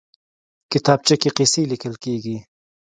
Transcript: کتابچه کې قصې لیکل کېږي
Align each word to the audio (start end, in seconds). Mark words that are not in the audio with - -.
کتابچه 0.71 1.15
کې 1.21 1.29
قصې 1.37 1.61
لیکل 1.71 1.93
کېږي 2.03 2.37